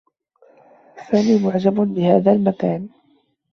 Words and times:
سامي 1.09 1.39
مُعحب 1.43 1.75
بهذا 1.93 2.31
المكان. 2.31 2.89